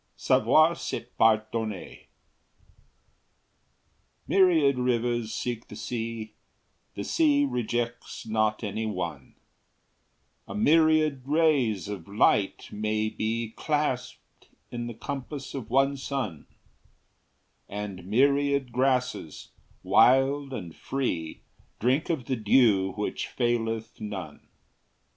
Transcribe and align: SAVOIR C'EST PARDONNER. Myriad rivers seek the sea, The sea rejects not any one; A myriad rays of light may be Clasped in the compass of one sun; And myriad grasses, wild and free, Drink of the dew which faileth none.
SAVOIR 0.17 0.73
C'EST 0.73 1.15
PARDONNER. 1.15 2.07
Myriad 4.27 4.79
rivers 4.79 5.31
seek 5.31 5.67
the 5.67 5.75
sea, 5.75 6.33
The 6.95 7.03
sea 7.03 7.45
rejects 7.45 8.25
not 8.25 8.63
any 8.63 8.87
one; 8.87 9.35
A 10.47 10.55
myriad 10.55 11.21
rays 11.27 11.87
of 11.87 12.07
light 12.07 12.67
may 12.71 13.09
be 13.09 13.53
Clasped 13.55 14.49
in 14.71 14.87
the 14.87 14.95
compass 14.95 15.53
of 15.53 15.69
one 15.69 15.95
sun; 15.97 16.47
And 17.69 18.03
myriad 18.07 18.71
grasses, 18.71 19.49
wild 19.83 20.51
and 20.51 20.75
free, 20.75 21.41
Drink 21.79 22.09
of 22.09 22.25
the 22.25 22.35
dew 22.35 22.93
which 22.93 23.27
faileth 23.27 24.01
none. 24.01 24.47